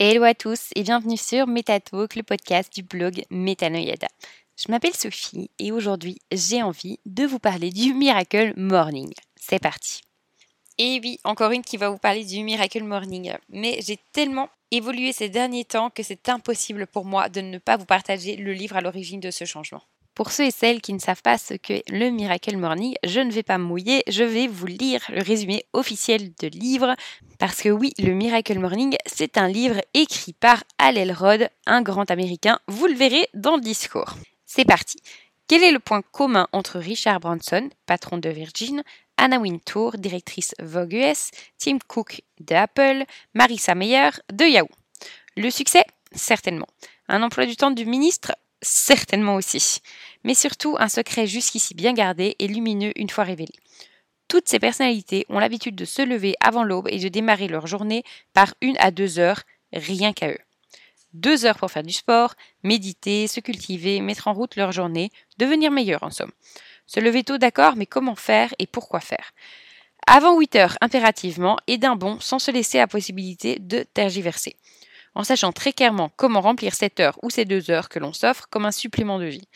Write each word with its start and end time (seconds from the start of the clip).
Hello 0.00 0.22
à 0.22 0.32
tous 0.32 0.68
et 0.76 0.84
bienvenue 0.84 1.16
sur 1.16 1.48
MetaTalk, 1.48 2.14
le 2.14 2.22
podcast 2.22 2.72
du 2.72 2.84
blog 2.84 3.24
Metanoyada. 3.30 4.06
Je 4.56 4.70
m'appelle 4.70 4.94
Sophie 4.94 5.50
et 5.58 5.72
aujourd'hui 5.72 6.20
j'ai 6.30 6.62
envie 6.62 7.00
de 7.04 7.24
vous 7.24 7.40
parler 7.40 7.70
du 7.70 7.94
Miracle 7.94 8.52
Morning. 8.56 9.12
C'est 9.34 9.58
parti. 9.58 10.02
Et 10.78 11.00
oui, 11.02 11.18
encore 11.24 11.50
une 11.50 11.64
qui 11.64 11.76
va 11.78 11.90
vous 11.90 11.98
parler 11.98 12.24
du 12.24 12.44
Miracle 12.44 12.84
Morning. 12.84 13.32
Mais 13.48 13.80
j'ai 13.84 13.98
tellement 14.12 14.48
évolué 14.70 15.12
ces 15.12 15.30
derniers 15.30 15.64
temps 15.64 15.90
que 15.90 16.04
c'est 16.04 16.28
impossible 16.28 16.86
pour 16.86 17.04
moi 17.04 17.28
de 17.28 17.40
ne 17.40 17.58
pas 17.58 17.76
vous 17.76 17.84
partager 17.84 18.36
le 18.36 18.52
livre 18.52 18.76
à 18.76 18.80
l'origine 18.80 19.18
de 19.18 19.32
ce 19.32 19.46
changement. 19.46 19.82
Pour 20.18 20.32
ceux 20.32 20.46
et 20.46 20.50
celles 20.50 20.80
qui 20.80 20.92
ne 20.94 20.98
savent 20.98 21.22
pas 21.22 21.38
ce 21.38 21.54
qu'est 21.54 21.84
le 21.88 22.10
Miracle 22.10 22.56
Morning, 22.56 22.96
je 23.04 23.20
ne 23.20 23.30
vais 23.30 23.44
pas 23.44 23.56
mouiller, 23.56 24.02
je 24.08 24.24
vais 24.24 24.48
vous 24.48 24.66
lire 24.66 25.00
le 25.10 25.22
résumé 25.22 25.64
officiel 25.72 26.32
de 26.40 26.48
livre. 26.48 26.96
Parce 27.38 27.62
que 27.62 27.68
oui, 27.68 27.92
le 28.00 28.14
Miracle 28.14 28.58
Morning, 28.58 28.96
c'est 29.06 29.38
un 29.38 29.46
livre 29.46 29.80
écrit 29.94 30.32
par 30.32 30.64
Al 30.78 30.98
Elrod, 30.98 31.48
un 31.66 31.82
grand 31.82 32.10
américain. 32.10 32.58
Vous 32.66 32.88
le 32.88 32.94
verrez 32.94 33.28
dans 33.32 33.54
le 33.54 33.60
discours. 33.60 34.14
C'est 34.44 34.64
parti. 34.64 34.98
Quel 35.46 35.62
est 35.62 35.70
le 35.70 35.78
point 35.78 36.02
commun 36.02 36.48
entre 36.50 36.80
Richard 36.80 37.20
Branson, 37.20 37.70
patron 37.86 38.18
de 38.18 38.28
Virgin, 38.28 38.82
Anna 39.18 39.38
Wintour, 39.38 39.98
directrice 39.98 40.52
Vogue 40.58 40.94
US, 40.94 41.30
Tim 41.58 41.78
Cook 41.86 42.22
de 42.40 42.56
Apple, 42.56 43.04
Marissa 43.34 43.76
Meyer 43.76 44.10
de 44.32 44.46
Yahoo? 44.46 44.68
Le 45.36 45.50
succès 45.50 45.84
Certainement. 46.12 46.66
Un 47.06 47.22
emploi 47.22 47.46
du 47.46 47.54
temps 47.54 47.70
du 47.70 47.86
ministre 47.86 48.32
Certainement 48.60 49.36
aussi. 49.36 49.80
Mais 50.24 50.34
surtout 50.34 50.76
un 50.78 50.88
secret 50.88 51.26
jusqu'ici 51.26 51.74
bien 51.74 51.92
gardé 51.92 52.36
et 52.38 52.48
lumineux 52.48 52.92
une 52.96 53.10
fois 53.10 53.24
révélé. 53.24 53.52
Toutes 54.26 54.48
ces 54.48 54.58
personnalités 54.58 55.24
ont 55.28 55.38
l'habitude 55.38 55.74
de 55.74 55.84
se 55.84 56.02
lever 56.02 56.34
avant 56.40 56.64
l'aube 56.64 56.88
et 56.90 56.98
de 56.98 57.08
démarrer 57.08 57.48
leur 57.48 57.66
journée 57.66 58.04
par 58.34 58.54
une 58.60 58.76
à 58.78 58.90
deux 58.90 59.18
heures, 59.18 59.42
rien 59.72 60.12
qu'à 60.12 60.30
eux. 60.30 60.38
Deux 61.14 61.46
heures 61.46 61.56
pour 61.56 61.70
faire 61.70 61.82
du 61.82 61.92
sport, 61.92 62.34
méditer, 62.62 63.26
se 63.26 63.40
cultiver, 63.40 64.00
mettre 64.00 64.28
en 64.28 64.34
route 64.34 64.56
leur 64.56 64.72
journée, 64.72 65.10
devenir 65.38 65.70
meilleur 65.70 66.02
en 66.02 66.10
somme. 66.10 66.32
Se 66.86 67.00
lever 67.00 67.24
tôt 67.24 67.38
d'accord, 67.38 67.76
mais 67.76 67.86
comment 67.86 68.14
faire 68.14 68.54
et 68.58 68.66
pourquoi 68.66 69.00
faire? 69.00 69.32
Avant 70.06 70.38
8 70.38 70.56
heures 70.56 70.78
impérativement 70.80 71.56
et 71.66 71.78
d'un 71.78 71.96
bond 71.96 72.20
sans 72.20 72.38
se 72.38 72.50
laisser 72.50 72.78
la 72.78 72.86
possibilité 72.86 73.58
de 73.58 73.84
tergiverser 73.94 74.56
en 75.14 75.24
sachant 75.24 75.52
très 75.52 75.72
clairement 75.72 76.10
comment 76.16 76.40
remplir 76.40 76.74
cette 76.74 77.00
heure 77.00 77.18
ou 77.22 77.30
ces 77.30 77.44
deux 77.44 77.70
heures 77.70 77.88
que 77.88 77.98
l'on 77.98 78.12
s'offre 78.12 78.46
comme 78.50 78.66
un 78.66 78.72
supplément 78.72 79.18
de 79.18 79.26
vie. 79.26 79.48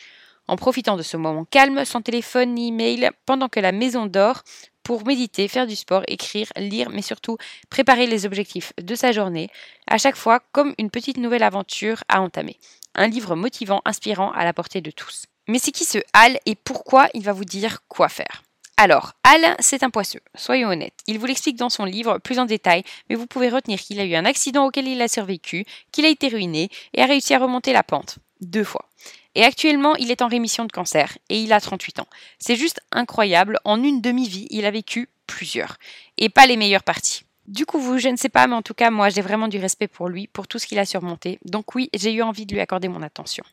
En 0.47 0.57
profitant 0.57 0.97
de 0.97 1.03
ce 1.03 1.15
moment 1.15 1.45
calme, 1.45 1.85
sans 1.85 2.01
téléphone 2.01 2.53
ni 2.53 2.67
email, 2.67 3.09
pendant 3.25 3.47
que 3.47 3.61
la 3.61 3.71
maison 3.71 4.05
dort, 4.07 4.43
pour 4.83 5.05
méditer, 5.05 5.47
faire 5.47 5.67
du 5.67 5.75
sport, 5.75 6.03
écrire, 6.07 6.47
lire, 6.57 6.89
mais 6.89 7.01
surtout 7.01 7.37
préparer 7.69 8.05
les 8.05 8.25
objectifs 8.25 8.73
de 8.81 8.95
sa 8.95 9.13
journée, 9.13 9.49
à 9.87 9.97
chaque 9.97 10.17
fois 10.17 10.41
comme 10.51 10.75
une 10.77 10.89
petite 10.89 11.17
nouvelle 11.17 11.43
aventure 11.43 12.03
à 12.09 12.21
entamer. 12.21 12.57
Un 12.93 13.07
livre 13.07 13.35
motivant, 13.35 13.81
inspirant, 13.85 14.31
à 14.31 14.43
la 14.43 14.53
portée 14.53 14.81
de 14.81 14.91
tous. 14.91 15.25
Mais 15.47 15.59
c'est 15.59 15.71
qui 15.71 15.85
ce 15.85 15.99
Hal 16.13 16.37
et 16.45 16.55
pourquoi 16.55 17.07
il 17.13 17.23
va 17.23 17.33
vous 17.33 17.45
dire 17.45 17.79
quoi 17.87 18.09
faire? 18.09 18.43
Alors, 18.77 19.13
Al, 19.23 19.55
c'est 19.59 19.83
un 19.83 19.91
poisseux, 19.91 20.21
soyons 20.35 20.69
honnêtes. 20.69 20.99
Il 21.05 21.19
vous 21.19 21.27
l'explique 21.27 21.57
dans 21.57 21.69
son 21.69 21.85
livre 21.85 22.17
plus 22.17 22.39
en 22.39 22.45
détail, 22.45 22.83
mais 23.07 23.15
vous 23.15 23.27
pouvez 23.27 23.49
retenir 23.49 23.79
qu'il 23.79 23.99
a 23.99 24.05
eu 24.05 24.15
un 24.15 24.25
accident 24.25 24.65
auquel 24.65 24.87
il 24.87 25.01
a 25.01 25.07
survécu, 25.07 25.65
qu'il 25.91 26.05
a 26.05 26.09
été 26.09 26.27
ruiné 26.27 26.69
et 26.93 27.01
a 27.01 27.05
réussi 27.05 27.33
à 27.35 27.39
remonter 27.39 27.71
la 27.71 27.83
pente. 27.83 28.17
Deux 28.41 28.63
fois. 28.63 28.89
Et 29.35 29.43
actuellement, 29.43 29.95
il 29.95 30.11
est 30.11 30.21
en 30.21 30.27
rémission 30.27 30.65
de 30.65 30.71
cancer 30.71 31.17
et 31.29 31.39
il 31.41 31.53
a 31.53 31.61
38 31.61 31.99
ans. 31.99 32.07
C'est 32.39 32.55
juste 32.55 32.81
incroyable, 32.91 33.59
en 33.63 33.81
une 33.81 34.01
demi-vie, 34.01 34.47
il 34.49 34.65
a 34.65 34.71
vécu 34.71 35.07
plusieurs. 35.27 35.77
Et 36.17 36.29
pas 36.29 36.47
les 36.47 36.57
meilleures 36.57 36.83
parties. 36.83 37.23
Du 37.47 37.65
coup, 37.65 37.79
vous, 37.79 37.99
je 37.99 38.09
ne 38.09 38.17
sais 38.17 38.29
pas, 38.29 38.47
mais 38.47 38.55
en 38.55 38.61
tout 38.61 38.73
cas, 38.73 38.89
moi, 38.89 39.09
j'ai 39.09 39.21
vraiment 39.21 39.47
du 39.47 39.59
respect 39.59 39.87
pour 39.87 40.07
lui, 40.07 40.27
pour 40.27 40.47
tout 40.47 40.59
ce 40.59 40.65
qu'il 40.65 40.79
a 40.79 40.85
surmonté. 40.85 41.39
Donc 41.45 41.75
oui, 41.75 41.89
j'ai 41.93 42.11
eu 42.11 42.21
envie 42.21 42.45
de 42.45 42.53
lui 42.53 42.61
accorder 42.61 42.87
mon 42.87 43.01
attention. 43.01 43.43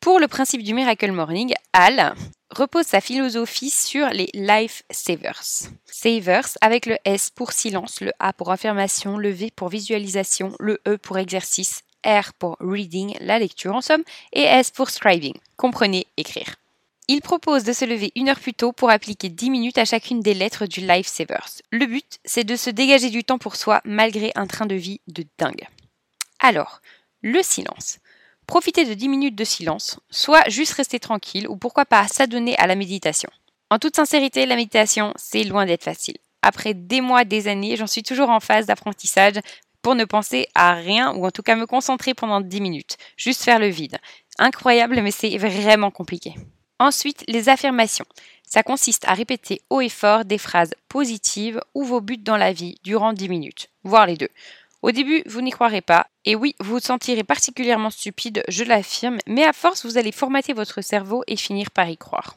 Pour 0.00 0.20
le 0.20 0.28
principe 0.28 0.62
du 0.62 0.74
Miracle 0.74 1.10
Morning, 1.10 1.52
Al 1.72 2.14
repose 2.50 2.86
sa 2.86 3.00
philosophie 3.00 3.68
sur 3.70 4.08
les 4.10 4.30
life 4.32 4.84
savers. 4.90 5.68
Savers 5.86 6.56
avec 6.60 6.86
le 6.86 6.96
S 7.04 7.30
pour 7.30 7.52
silence, 7.52 8.00
le 8.00 8.12
A 8.20 8.32
pour 8.32 8.52
affirmation, 8.52 9.18
le 9.18 9.30
V 9.30 9.50
pour 9.54 9.68
visualisation, 9.68 10.54
le 10.60 10.80
E 10.86 10.98
pour 10.98 11.18
exercice, 11.18 11.82
R 12.06 12.32
pour 12.38 12.56
reading, 12.60 13.16
la 13.20 13.40
lecture 13.40 13.74
en 13.74 13.80
somme, 13.80 14.04
et 14.32 14.42
S 14.42 14.70
pour 14.70 14.90
scribing. 14.90 15.34
Comprenez, 15.56 16.06
écrire. 16.16 16.54
Il 17.08 17.20
propose 17.20 17.64
de 17.64 17.72
se 17.72 17.84
lever 17.84 18.12
une 18.14 18.28
heure 18.28 18.38
plus 18.38 18.54
tôt 18.54 18.70
pour 18.70 18.90
appliquer 18.90 19.30
10 19.30 19.50
minutes 19.50 19.78
à 19.78 19.84
chacune 19.84 20.20
des 20.20 20.34
lettres 20.34 20.66
du 20.66 20.80
Life 20.80 21.08
Savers. 21.08 21.60
Le 21.72 21.86
but, 21.86 22.20
c'est 22.24 22.44
de 22.44 22.54
se 22.54 22.70
dégager 22.70 23.10
du 23.10 23.24
temps 23.24 23.38
pour 23.38 23.56
soi 23.56 23.80
malgré 23.84 24.30
un 24.36 24.46
train 24.46 24.66
de 24.66 24.76
vie 24.76 25.00
de 25.08 25.24
dingue. 25.38 25.66
Alors, 26.38 26.82
le 27.20 27.42
silence. 27.42 27.98
Profitez 28.48 28.86
de 28.86 28.94
10 28.94 29.10
minutes 29.10 29.34
de 29.34 29.44
silence, 29.44 30.00
soit 30.10 30.48
juste 30.48 30.72
rester 30.72 30.98
tranquille 30.98 31.46
ou 31.50 31.56
pourquoi 31.56 31.84
pas 31.84 32.08
s'adonner 32.08 32.56
à 32.56 32.66
la 32.66 32.76
méditation. 32.76 33.28
En 33.68 33.78
toute 33.78 33.94
sincérité, 33.94 34.46
la 34.46 34.56
méditation, 34.56 35.12
c'est 35.16 35.44
loin 35.44 35.66
d'être 35.66 35.84
facile. 35.84 36.16
Après 36.40 36.72
des 36.72 37.02
mois, 37.02 37.26
des 37.26 37.46
années, 37.46 37.76
j'en 37.76 37.86
suis 37.86 38.02
toujours 38.02 38.30
en 38.30 38.40
phase 38.40 38.64
d'apprentissage 38.64 39.34
pour 39.82 39.94
ne 39.94 40.06
penser 40.06 40.48
à 40.54 40.72
rien 40.72 41.14
ou 41.14 41.26
en 41.26 41.30
tout 41.30 41.42
cas 41.42 41.56
me 41.56 41.66
concentrer 41.66 42.14
pendant 42.14 42.40
10 42.40 42.62
minutes, 42.62 42.96
juste 43.18 43.44
faire 43.44 43.58
le 43.58 43.68
vide. 43.68 43.98
Incroyable, 44.38 45.02
mais 45.02 45.10
c'est 45.10 45.36
vraiment 45.36 45.90
compliqué. 45.90 46.34
Ensuite, 46.78 47.24
les 47.28 47.50
affirmations. 47.50 48.06
Ça 48.46 48.62
consiste 48.62 49.06
à 49.06 49.12
répéter 49.12 49.60
haut 49.68 49.82
et 49.82 49.90
fort 49.90 50.24
des 50.24 50.38
phrases 50.38 50.72
positives 50.88 51.60
ou 51.74 51.84
vos 51.84 52.00
buts 52.00 52.16
dans 52.16 52.38
la 52.38 52.54
vie 52.54 52.76
durant 52.82 53.12
10 53.12 53.28
minutes, 53.28 53.68
voire 53.84 54.06
les 54.06 54.16
deux. 54.16 54.30
Au 54.82 54.92
début, 54.92 55.22
vous 55.26 55.40
n'y 55.40 55.50
croirez 55.50 55.80
pas, 55.80 56.06
et 56.24 56.36
oui, 56.36 56.54
vous 56.60 56.74
vous 56.74 56.80
sentirez 56.80 57.24
particulièrement 57.24 57.90
stupide, 57.90 58.44
je 58.48 58.62
l'affirme, 58.62 59.18
mais 59.26 59.44
à 59.44 59.52
force, 59.52 59.84
vous 59.84 59.98
allez 59.98 60.12
formater 60.12 60.52
votre 60.52 60.82
cerveau 60.82 61.24
et 61.26 61.36
finir 61.36 61.70
par 61.70 61.88
y 61.88 61.96
croire. 61.96 62.36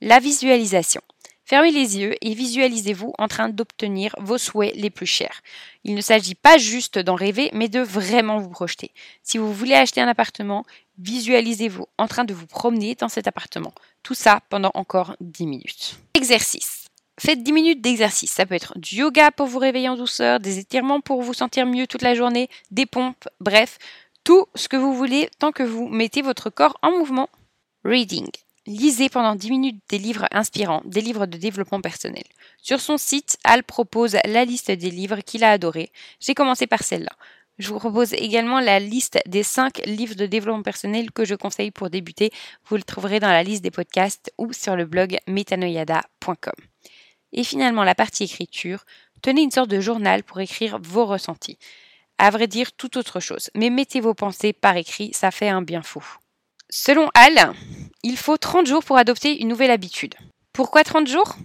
La 0.00 0.20
visualisation. 0.20 1.00
Fermez 1.44 1.70
les 1.70 1.98
yeux 1.98 2.14
et 2.20 2.34
visualisez-vous 2.34 3.12
en 3.18 3.28
train 3.28 3.48
d'obtenir 3.48 4.14
vos 4.18 4.36
souhaits 4.36 4.74
les 4.74 4.90
plus 4.90 5.06
chers. 5.06 5.42
Il 5.84 5.94
ne 5.94 6.00
s'agit 6.00 6.34
pas 6.34 6.58
juste 6.58 6.98
d'en 6.98 7.14
rêver, 7.14 7.50
mais 7.52 7.68
de 7.68 7.80
vraiment 7.80 8.38
vous 8.38 8.50
projeter. 8.50 8.90
Si 9.22 9.38
vous 9.38 9.52
voulez 9.52 9.74
acheter 9.74 10.00
un 10.00 10.08
appartement, 10.08 10.64
visualisez-vous 10.98 11.86
en 11.98 12.08
train 12.08 12.24
de 12.24 12.34
vous 12.34 12.48
promener 12.48 12.96
dans 12.96 13.08
cet 13.08 13.28
appartement. 13.28 13.72
Tout 14.02 14.14
ça 14.14 14.40
pendant 14.48 14.72
encore 14.74 15.16
10 15.20 15.46
minutes. 15.46 15.98
Exercice. 16.14 16.75
Faites 17.18 17.42
10 17.42 17.52
minutes 17.52 17.80
d'exercice. 17.80 18.30
Ça 18.30 18.44
peut 18.44 18.54
être 18.54 18.78
du 18.78 18.96
yoga 18.96 19.30
pour 19.30 19.46
vous 19.46 19.58
réveiller 19.58 19.88
en 19.88 19.96
douceur, 19.96 20.38
des 20.38 20.58
étirements 20.58 21.00
pour 21.00 21.22
vous 21.22 21.34
sentir 21.34 21.64
mieux 21.64 21.86
toute 21.86 22.02
la 22.02 22.14
journée, 22.14 22.48
des 22.70 22.84
pompes, 22.84 23.28
bref, 23.40 23.78
tout 24.22 24.46
ce 24.54 24.68
que 24.68 24.76
vous 24.76 24.94
voulez 24.94 25.30
tant 25.38 25.52
que 25.52 25.62
vous 25.62 25.88
mettez 25.88 26.20
votre 26.20 26.50
corps 26.50 26.76
en 26.82 26.90
mouvement. 26.90 27.30
Reading. 27.84 28.26
Lisez 28.66 29.08
pendant 29.08 29.36
10 29.36 29.50
minutes 29.50 29.82
des 29.88 29.98
livres 29.98 30.26
inspirants, 30.32 30.82
des 30.84 31.00
livres 31.00 31.26
de 31.26 31.38
développement 31.38 31.80
personnel. 31.80 32.24
Sur 32.60 32.80
son 32.80 32.98
site, 32.98 33.38
Al 33.44 33.62
propose 33.62 34.16
la 34.24 34.44
liste 34.44 34.72
des 34.72 34.90
livres 34.90 35.20
qu'il 35.20 35.44
a 35.44 35.52
adorés. 35.52 35.92
J'ai 36.20 36.34
commencé 36.34 36.66
par 36.66 36.82
celle-là. 36.82 37.12
Je 37.58 37.68
vous 37.68 37.78
propose 37.78 38.12
également 38.12 38.60
la 38.60 38.80
liste 38.80 39.18
des 39.26 39.42
5 39.42 39.86
livres 39.86 40.16
de 40.16 40.26
développement 40.26 40.62
personnel 40.62 41.10
que 41.12 41.24
je 41.24 41.34
conseille 41.34 41.70
pour 41.70 41.88
débuter. 41.88 42.30
Vous 42.68 42.76
le 42.76 42.82
trouverez 42.82 43.20
dans 43.20 43.30
la 43.30 43.42
liste 43.42 43.62
des 43.62 43.70
podcasts 43.70 44.32
ou 44.36 44.52
sur 44.52 44.76
le 44.76 44.84
blog 44.84 45.16
metanoyada.com. 45.26 46.52
Et 47.36 47.44
finalement, 47.44 47.84
la 47.84 47.94
partie 47.94 48.24
écriture, 48.24 48.84
tenez 49.22 49.42
une 49.42 49.50
sorte 49.50 49.70
de 49.70 49.80
journal 49.80 50.24
pour 50.24 50.40
écrire 50.40 50.78
vos 50.82 51.06
ressentis. 51.06 51.58
À 52.18 52.30
vrai 52.30 52.46
dire, 52.46 52.72
tout 52.72 52.96
autre 52.96 53.20
chose. 53.20 53.50
Mais 53.54 53.70
mettez 53.70 54.00
vos 54.00 54.14
pensées 54.14 54.54
par 54.54 54.76
écrit, 54.76 55.12
ça 55.12 55.30
fait 55.30 55.50
un 55.50 55.62
bien 55.62 55.82
fou. 55.82 56.02
Selon 56.70 57.10
Al, 57.14 57.52
il 58.02 58.16
faut 58.16 58.38
30 58.38 58.66
jours 58.66 58.82
pour 58.82 58.96
adopter 58.96 59.40
une 59.40 59.48
nouvelle 59.48 59.70
habitude. 59.70 60.14
Pourquoi 60.52 60.82
30 60.82 61.06
jours? 61.06 61.36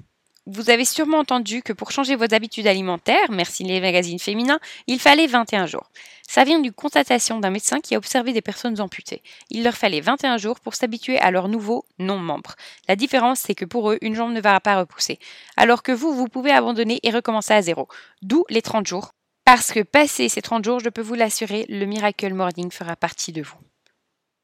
Vous 0.48 0.70
avez 0.70 0.86
sûrement 0.86 1.20
entendu 1.20 1.62
que 1.62 1.74
pour 1.74 1.92
changer 1.92 2.16
vos 2.16 2.34
habitudes 2.34 2.66
alimentaires, 2.66 3.30
merci 3.30 3.64
les 3.64 3.80
magazines 3.80 4.20
féminins, 4.20 4.60
il 4.88 5.00
fallait 5.00 5.28
21 5.28 5.68
jours. 5.68 5.92
Ça 6.28 6.44
vient 6.44 6.60
d'une 6.60 6.72
constatation 6.72 7.40
d'un 7.40 7.52
médecin 7.52 7.80
qui 7.80 7.94
a 7.94 7.98
observé 7.98 8.34
des 8.34 8.42
personnes 8.42 8.80
amputées. 8.82 9.22
Il 9.50 9.64
leur 9.64 9.76
fallait 9.76 10.02
21 10.02 10.38
jours 10.38 10.60
pour 10.60 10.76
s'habituer 10.76 11.20
à 11.20 11.30
leur 11.30 11.48
nouveau 11.48 11.86
non-membre. 12.00 12.56
La 12.88 12.96
différence, 12.96 13.42
c'est 13.42 13.54
que 13.54 13.66
pour 13.66 13.92
eux, 13.92 13.98
une 14.02 14.16
jambe 14.16 14.32
ne 14.32 14.42
va 14.42 14.60
pas 14.60 14.80
repousser. 14.80 15.20
Alors 15.58 15.84
que 15.84 15.92
vous, 15.92 16.14
vous 16.14 16.28
pouvez 16.28 16.52
abandonner 16.52 17.00
et 17.04 17.12
recommencer 17.12 17.54
à 17.54 17.62
zéro. 17.62 17.88
D'où 18.22 18.46
les 18.50 18.62
30 18.62 18.88
jours. 18.88 19.12
Parce 19.46 19.72
que 19.72 19.82
passé 19.82 20.30
ces 20.30 20.42
30 20.42 20.64
jours, 20.64 20.80
je 20.80 20.90
peux 20.90 21.02
vous 21.02 21.16
l'assurer, 21.16 21.66
le 21.68 21.86
Miracle 21.86 22.34
Morning 22.34 22.72
fera 22.72 22.96
partie 22.96 23.32
de 23.32 23.42
vous. 23.42 23.58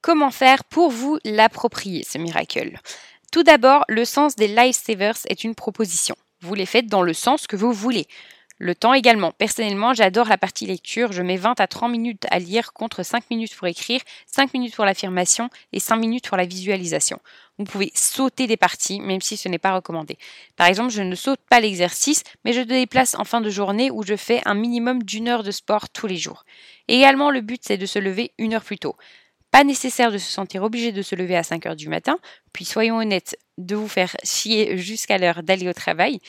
Comment 0.02 0.32
faire 0.32 0.64
pour 0.64 0.92
vous 0.92 1.18
l'approprier, 1.24 2.04
ce 2.04 2.18
miracle? 2.18 2.80
Tout 3.32 3.44
d'abord, 3.44 3.84
le 3.88 4.06
sens 4.06 4.36
des 4.36 4.48
lifesavers 4.48 5.18
est 5.28 5.44
une 5.44 5.56
proposition. 5.56 6.16
Vous 6.42 6.54
les 6.54 6.66
faites 6.66 6.88
dans 6.88 7.02
le 7.02 7.14
sens 7.14 7.48
que 7.48 7.56
vous 7.56 7.74
voulez. 7.74 8.08
Le 8.60 8.74
temps 8.74 8.96
également. 8.96 9.32
Personnellement, 9.32 9.94
j'adore 9.94 10.28
la 10.28 10.38
partie 10.38 10.66
lecture. 10.66 11.12
Je 11.12 11.22
mets 11.22 11.38
20 11.38 11.60
à 11.60 11.68
30 11.68 11.92
minutes 11.92 12.26
à 12.32 12.40
lire 12.40 12.74
contre 12.74 13.04
5 13.04 13.30
minutes 13.30 13.56
pour 13.56 13.68
écrire, 13.68 14.02
5 14.26 14.54
minutes 14.54 14.76
pour 14.76 14.86
l'affirmation 14.86 15.50
et 15.74 15.80
5 15.80 15.96
minutes 15.98 16.28
pour 16.28 16.38
la 16.38 16.46
visualisation. 16.46 17.20
Vous 17.60 17.66
pouvez 17.66 17.92
sauter 17.94 18.48
des 18.48 18.58
parties, 18.58 19.00
même 19.00 19.22
si 19.22 19.38
ce 19.38 19.48
n'est 19.48 19.60
pas 19.60 19.76
recommandé. 19.76 20.18
Par 20.56 20.68
exemple, 20.68 20.92
je 20.92 21.04
ne 21.04 21.16
saute 21.16 21.40
pas 21.50 21.60
l'exercice, 21.60 22.24
mais 22.46 22.54
je 22.54 22.62
déplace 22.62 23.16
en 23.16 23.26
fin 23.26 23.42
de 23.42 23.50
journée 23.50 23.92
où 23.92 24.04
je 24.04 24.16
fais 24.16 24.42
un 24.46 24.56
minimum 24.56 25.04
d'une 25.04 25.28
heure 25.28 25.44
de 25.44 25.52
sport 25.52 25.90
tous 25.90 26.08
les 26.08 26.18
jours. 26.18 26.44
également, 26.88 27.30
le 27.30 27.42
but, 27.42 27.62
c'est 27.64 27.78
de 27.78 27.86
se 27.86 28.00
lever 28.00 28.32
une 28.40 28.56
heure 28.56 28.64
plus 28.64 28.80
tôt. 28.80 28.96
Pas 29.58 29.64
nécessaire 29.64 30.12
de 30.12 30.20
se 30.20 30.32
sentir 30.32 30.62
obligé 30.62 30.92
de 30.92 31.02
se 31.02 31.16
lever 31.16 31.36
à 31.36 31.42
5 31.42 31.66
heures 31.66 31.76
du 31.76 31.90
matin, 31.90 32.20
puis 32.54 32.64
soyons 32.64 32.98
honnêtes, 32.98 33.36
de 33.58 33.76
vous 33.76 33.88
faire 33.88 34.16
chier 34.24 34.78
jusqu'à 34.78 35.18
l'heure 35.18 35.42
d'aller 35.42 35.68
au 35.68 35.74
travail. 35.74 36.20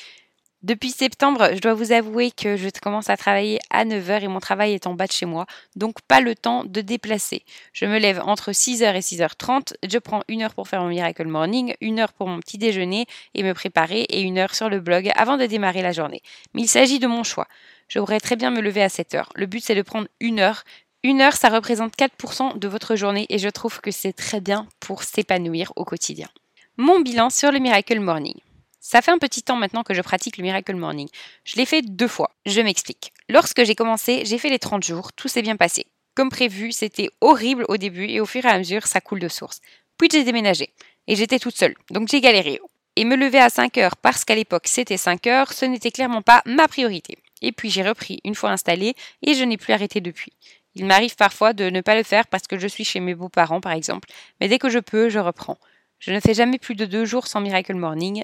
Depuis 0.62 0.88
septembre, 0.88 1.50
je 1.52 1.60
dois 1.60 1.74
vous 1.74 1.92
avouer 1.92 2.30
que 2.30 2.56
je 2.56 2.70
commence 2.80 3.10
à 3.10 3.18
travailler 3.18 3.58
à 3.68 3.84
9h 3.84 4.22
et 4.22 4.28
mon 4.28 4.40
travail 4.40 4.72
est 4.72 4.86
en 4.86 4.94
bas 4.94 5.06
de 5.06 5.12
chez 5.12 5.26
moi, 5.26 5.44
donc 5.76 6.00
pas 6.08 6.22
le 6.22 6.34
temps 6.34 6.64
de 6.64 6.80
déplacer. 6.80 7.44
Je 7.74 7.84
me 7.84 7.98
lève 7.98 8.18
entre 8.24 8.52
6h 8.52 8.94
et 8.94 9.00
6h30, 9.00 9.74
je 9.86 9.98
prends 9.98 10.22
une 10.28 10.40
heure 10.40 10.54
pour 10.54 10.66
faire 10.66 10.80
mon 10.80 10.88
Miracle 10.88 11.26
Morning, 11.26 11.74
une 11.82 12.00
heure 12.00 12.14
pour 12.14 12.28
mon 12.28 12.40
petit 12.40 12.56
déjeuner 12.56 13.04
et 13.34 13.42
me 13.42 13.52
préparer 13.52 14.00
et 14.08 14.22
une 14.22 14.38
heure 14.38 14.54
sur 14.54 14.70
le 14.70 14.80
blog 14.80 15.12
avant 15.16 15.36
de 15.36 15.44
démarrer 15.44 15.82
la 15.82 15.92
journée. 15.92 16.22
Mais 16.54 16.62
il 16.62 16.68
s'agit 16.68 16.98
de 16.98 17.06
mon 17.06 17.24
choix. 17.24 17.46
Je 17.88 17.98
pourrais 17.98 18.20
très 18.20 18.36
bien 18.36 18.50
me 18.50 18.62
lever 18.62 18.82
à 18.82 18.88
7h. 18.88 19.26
Le 19.34 19.44
but 19.44 19.62
c'est 19.62 19.74
de 19.74 19.82
prendre 19.82 20.08
une 20.18 20.40
heure. 20.40 20.64
Une 21.04 21.20
heure, 21.20 21.34
ça 21.34 21.48
représente 21.48 21.96
4% 21.96 22.58
de 22.58 22.68
votre 22.68 22.96
journée 22.96 23.26
et 23.28 23.38
je 23.38 23.48
trouve 23.48 23.80
que 23.80 23.92
c'est 23.92 24.12
très 24.12 24.40
bien 24.40 24.66
pour 24.80 25.04
s'épanouir 25.04 25.72
au 25.76 25.84
quotidien. 25.84 26.28
Mon 26.76 26.98
bilan 27.00 27.30
sur 27.30 27.52
le 27.52 27.60
Miracle 27.60 28.00
Morning. 28.00 28.34
Ça 28.80 29.00
fait 29.00 29.12
un 29.12 29.18
petit 29.18 29.42
temps 29.42 29.56
maintenant 29.56 29.84
que 29.84 29.94
je 29.94 30.02
pratique 30.02 30.38
le 30.38 30.42
Miracle 30.42 30.74
Morning. 30.74 31.08
Je 31.44 31.56
l'ai 31.56 31.66
fait 31.66 31.82
deux 31.82 32.08
fois. 32.08 32.30
Je 32.46 32.60
m'explique. 32.60 33.12
Lorsque 33.28 33.62
j'ai 33.62 33.76
commencé, 33.76 34.24
j'ai 34.24 34.38
fait 34.38 34.50
les 34.50 34.58
30 34.58 34.82
jours, 34.82 35.12
tout 35.12 35.28
s'est 35.28 35.42
bien 35.42 35.56
passé. 35.56 35.86
Comme 36.16 36.30
prévu, 36.30 36.72
c'était 36.72 37.10
horrible 37.20 37.64
au 37.68 37.76
début 37.76 38.08
et 38.08 38.20
au 38.20 38.26
fur 38.26 38.44
et 38.44 38.48
à 38.48 38.58
mesure, 38.58 38.88
ça 38.88 39.00
coule 39.00 39.20
de 39.20 39.28
source. 39.28 39.60
Puis 39.98 40.08
j'ai 40.10 40.24
déménagé 40.24 40.70
et 41.06 41.14
j'étais 41.14 41.38
toute 41.38 41.56
seule, 41.56 41.76
donc 41.90 42.08
j'ai 42.08 42.20
galéré. 42.20 42.60
Et 42.96 43.04
me 43.04 43.14
lever 43.14 43.38
à 43.38 43.50
5 43.50 43.78
heures 43.78 43.96
parce 43.96 44.24
qu'à 44.24 44.34
l'époque 44.34 44.66
c'était 44.66 44.96
5 44.96 45.28
heures, 45.28 45.52
ce 45.52 45.64
n'était 45.64 45.92
clairement 45.92 46.22
pas 46.22 46.42
ma 46.44 46.66
priorité. 46.66 47.18
Et 47.40 47.52
puis 47.52 47.70
j'ai 47.70 47.82
repris 47.82 48.20
une 48.24 48.34
fois 48.34 48.50
installé 48.50 48.94
et 49.22 49.34
je 49.34 49.44
n'ai 49.44 49.56
plus 49.56 49.72
arrêté 49.72 50.00
depuis. 50.00 50.32
Il 50.78 50.86
m'arrive 50.86 51.16
parfois 51.16 51.52
de 51.52 51.70
ne 51.70 51.80
pas 51.80 51.96
le 51.96 52.04
faire 52.04 52.28
parce 52.28 52.46
que 52.46 52.56
je 52.56 52.68
suis 52.68 52.84
chez 52.84 53.00
mes 53.00 53.14
beaux-parents 53.14 53.60
par 53.60 53.72
exemple, 53.72 54.08
mais 54.40 54.48
dès 54.48 54.58
que 54.58 54.68
je 54.68 54.78
peux, 54.78 55.08
je 55.08 55.18
reprends. 55.18 55.58
Je 55.98 56.12
ne 56.12 56.20
fais 56.20 56.34
jamais 56.34 56.58
plus 56.58 56.76
de 56.76 56.86
deux 56.86 57.04
jours 57.04 57.26
sans 57.26 57.40
Miracle 57.40 57.74
Morning 57.74 58.22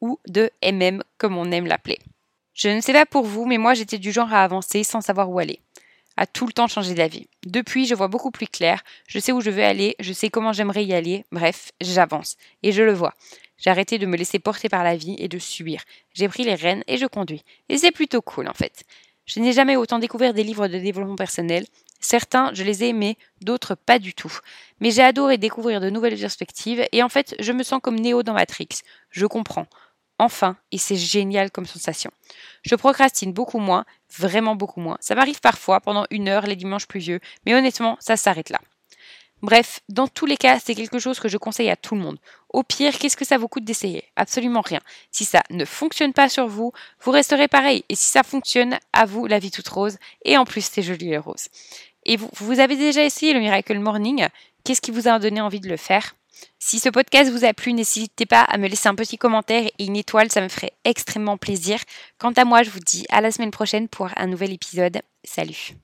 ou 0.00 0.18
de 0.26 0.50
MM 0.64 1.02
comme 1.18 1.36
on 1.36 1.52
aime 1.52 1.66
l'appeler. 1.66 1.98
Je 2.54 2.70
ne 2.70 2.80
sais 2.80 2.94
pas 2.94 3.04
pour 3.04 3.26
vous, 3.26 3.44
mais 3.44 3.58
moi 3.58 3.74
j'étais 3.74 3.98
du 3.98 4.12
genre 4.12 4.32
à 4.32 4.42
avancer 4.42 4.82
sans 4.82 5.02
savoir 5.02 5.30
où 5.30 5.38
aller, 5.38 5.60
à 6.16 6.26
tout 6.26 6.46
le 6.46 6.54
temps 6.54 6.68
changer 6.68 6.94
d'avis. 6.94 7.28
Depuis, 7.44 7.86
je 7.86 7.94
vois 7.94 8.08
beaucoup 8.08 8.30
plus 8.30 8.46
clair, 8.46 8.82
je 9.06 9.18
sais 9.18 9.32
où 9.32 9.42
je 9.42 9.50
veux 9.50 9.62
aller, 9.62 9.94
je 10.00 10.14
sais 10.14 10.30
comment 10.30 10.54
j'aimerais 10.54 10.86
y 10.86 10.94
aller, 10.94 11.26
bref, 11.30 11.72
j'avance, 11.82 12.38
et 12.62 12.72
je 12.72 12.82
le 12.82 12.94
vois. 12.94 13.14
J'ai 13.58 13.68
arrêté 13.68 13.98
de 13.98 14.06
me 14.06 14.16
laisser 14.16 14.38
porter 14.38 14.70
par 14.70 14.84
la 14.84 14.96
vie 14.96 15.16
et 15.18 15.28
de 15.28 15.38
subir. 15.38 15.82
J'ai 16.14 16.28
pris 16.28 16.44
les 16.44 16.54
rênes 16.54 16.82
et 16.86 16.96
je 16.96 17.04
conduis. 17.04 17.44
Et 17.68 17.76
c'est 17.76 17.90
plutôt 17.90 18.22
cool 18.22 18.48
en 18.48 18.54
fait. 18.54 18.84
Je 19.30 19.38
n'ai 19.38 19.52
jamais 19.52 19.76
autant 19.76 20.00
découvert 20.00 20.34
des 20.34 20.42
livres 20.42 20.66
de 20.66 20.78
développement 20.78 21.14
personnel. 21.14 21.64
Certains, 22.00 22.50
je 22.52 22.64
les 22.64 22.82
ai 22.82 22.88
aimés, 22.88 23.16
d'autres 23.42 23.76
pas 23.76 24.00
du 24.00 24.12
tout. 24.12 24.36
Mais 24.80 24.90
j'ai 24.90 25.02
adoré 25.02 25.38
découvrir 25.38 25.80
de 25.80 25.88
nouvelles 25.88 26.18
perspectives 26.18 26.84
et 26.90 27.02
en 27.04 27.08
fait, 27.08 27.36
je 27.38 27.52
me 27.52 27.62
sens 27.62 27.80
comme 27.80 28.00
Néo 28.00 28.24
dans 28.24 28.34
Matrix. 28.34 28.68
Je 29.10 29.26
comprends 29.26 29.66
enfin, 30.20 30.56
et 30.70 30.78
c'est 30.78 30.96
génial 30.96 31.50
comme 31.50 31.66
sensation. 31.66 32.10
Je 32.62 32.74
procrastine 32.74 33.32
beaucoup 33.32 33.58
moins, 33.58 33.84
vraiment 34.18 34.54
beaucoup 34.54 34.80
moins. 34.80 34.98
Ça 35.00 35.14
m'arrive 35.14 35.40
parfois 35.40 35.80
pendant 35.80 36.04
une 36.10 36.28
heure 36.28 36.46
les 36.46 36.56
dimanches 36.56 36.86
pluvieux, 36.86 37.20
mais 37.46 37.54
honnêtement, 37.54 37.96
ça 38.00 38.16
s'arrête 38.16 38.50
là. 38.50 38.60
Bref, 39.42 39.80
dans 39.88 40.06
tous 40.06 40.26
les 40.26 40.36
cas, 40.36 40.58
c'est 40.58 40.74
quelque 40.74 40.98
chose 40.98 41.18
que 41.18 41.28
je 41.28 41.38
conseille 41.38 41.70
à 41.70 41.76
tout 41.76 41.94
le 41.94 42.00
monde. 42.00 42.18
Au 42.50 42.62
pire, 42.62 42.98
qu'est-ce 42.98 43.16
que 43.16 43.24
ça 43.24 43.38
vous 43.38 43.48
coûte 43.48 43.64
d'essayer? 43.64 44.04
Absolument 44.16 44.60
rien. 44.60 44.80
Si 45.10 45.24
ça 45.24 45.42
ne 45.50 45.64
fonctionne 45.64 46.12
pas 46.12 46.28
sur 46.28 46.46
vous, 46.46 46.72
vous 47.02 47.10
resterez 47.10 47.48
pareil. 47.48 47.84
Et 47.88 47.94
si 47.94 48.06
ça 48.10 48.22
fonctionne, 48.22 48.78
à 48.92 49.06
vous 49.06 49.26
la 49.26 49.38
vie 49.38 49.50
toute 49.50 49.68
rose. 49.68 49.96
Et 50.24 50.36
en 50.36 50.44
plus, 50.44 50.64
c'est 50.64 50.82
joli 50.82 51.12
et 51.12 51.18
rose. 51.18 51.48
Et 52.04 52.16
vous, 52.16 52.28
vous 52.34 52.60
avez 52.60 52.76
déjà 52.76 53.04
essayé 53.04 53.32
le 53.32 53.40
Miracle 53.40 53.78
Morning? 53.78 54.26
Qu'est-ce 54.64 54.80
qui 54.80 54.90
vous 54.90 55.08
a 55.08 55.18
donné 55.18 55.40
envie 55.40 55.60
de 55.60 55.68
le 55.68 55.76
faire? 55.76 56.14
Si 56.58 56.78
ce 56.78 56.88
podcast 56.88 57.30
vous 57.30 57.44
a 57.44 57.52
plu, 57.52 57.72
n'hésitez 57.72 58.26
pas 58.26 58.42
à 58.42 58.58
me 58.58 58.68
laisser 58.68 58.88
un 58.88 58.94
petit 58.94 59.18
commentaire 59.18 59.68
et 59.78 59.84
une 59.84 59.96
étoile, 59.96 60.30
ça 60.30 60.40
me 60.40 60.48
ferait 60.48 60.72
extrêmement 60.84 61.36
plaisir. 61.36 61.80
Quant 62.18 62.32
à 62.32 62.44
moi, 62.44 62.62
je 62.62 62.70
vous 62.70 62.80
dis 62.80 63.06
à 63.10 63.20
la 63.20 63.30
semaine 63.30 63.50
prochaine 63.50 63.88
pour 63.88 64.08
un 64.16 64.26
nouvel 64.26 64.52
épisode. 64.52 65.00
Salut 65.24 65.74